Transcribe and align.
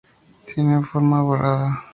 Tienen 0.47 0.83
forma 0.93 1.21
ovalada. 1.21 1.73